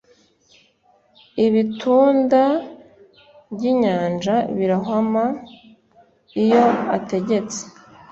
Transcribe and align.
ibitunda 1.45 2.43
by'inyanja 3.53 4.35
birahwama 4.57 5.23
iyo 6.43 6.65
ategetse 6.97 7.61